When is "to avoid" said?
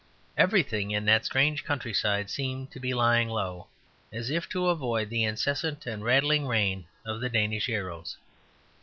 4.49-5.11